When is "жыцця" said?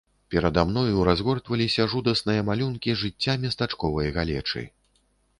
3.01-3.35